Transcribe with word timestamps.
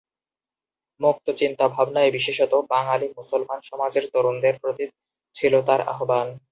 মুক্তচিন্তা 1.01 1.65
ভাবনায় 1.67 2.11
বিশেষত, 2.11 2.53
বাঙালি 2.69 3.07
মুসলমান 3.17 3.59
সমাজের 3.61 4.05
তরুণদের 4.13 4.55
প্রতি 4.61 4.85
ছিল 5.35 5.53
তাঁর 5.61 5.81
আহবান। 5.93 6.27